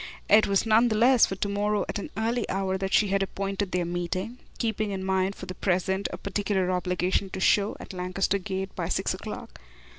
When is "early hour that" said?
2.17-2.91